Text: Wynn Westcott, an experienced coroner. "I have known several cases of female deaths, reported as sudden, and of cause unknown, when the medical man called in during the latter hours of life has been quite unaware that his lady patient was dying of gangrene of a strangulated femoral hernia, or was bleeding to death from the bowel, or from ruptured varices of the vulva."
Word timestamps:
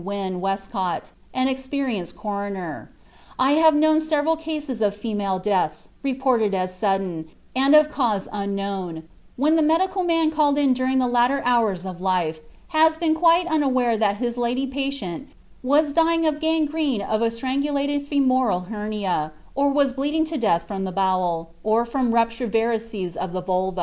Wynn 0.03 0.41
Westcott, 0.41 1.11
an 1.31 1.47
experienced 1.47 2.17
coroner. 2.17 2.89
"I 3.37 3.51
have 3.51 3.75
known 3.75 3.99
several 3.99 4.35
cases 4.35 4.81
of 4.81 4.95
female 4.95 5.37
deaths, 5.37 5.89
reported 6.01 6.55
as 6.55 6.73
sudden, 6.73 7.29
and 7.55 7.75
of 7.75 7.91
cause 7.91 8.27
unknown, 8.31 9.03
when 9.35 9.57
the 9.57 9.61
medical 9.61 10.01
man 10.01 10.31
called 10.31 10.57
in 10.57 10.73
during 10.73 10.97
the 10.97 11.05
latter 11.07 11.43
hours 11.45 11.85
of 11.85 12.01
life 12.01 12.39
has 12.69 12.97
been 12.97 13.13
quite 13.13 13.45
unaware 13.45 13.95
that 13.95 14.17
his 14.17 14.39
lady 14.39 14.65
patient 14.65 15.27
was 15.61 15.93
dying 15.93 16.25
of 16.25 16.39
gangrene 16.39 17.03
of 17.03 17.21
a 17.21 17.29
strangulated 17.29 18.07
femoral 18.07 18.61
hernia, 18.71 19.31
or 19.53 19.69
was 19.69 19.93
bleeding 19.93 20.25
to 20.25 20.35
death 20.35 20.63
from 20.67 20.83
the 20.83 20.91
bowel, 20.91 21.51
or 21.61 21.85
from 21.85 22.11
ruptured 22.15 22.51
varices 22.51 23.15
of 23.15 23.33
the 23.33 23.41
vulva." 23.43 23.79